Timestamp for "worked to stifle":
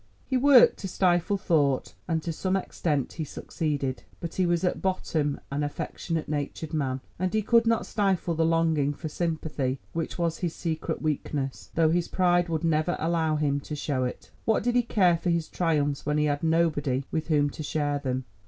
0.35-1.37